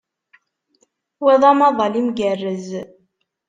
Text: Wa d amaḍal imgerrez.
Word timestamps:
Wa 1.23 1.33
d 1.41 1.43
amaḍal 1.51 1.93
imgerrez. 2.01 2.67